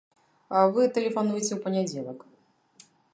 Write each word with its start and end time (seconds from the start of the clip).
Вы 0.77 0.81
тэлефануйце 0.95 1.49
ў 1.55 1.59
панядзелак. 1.65 2.19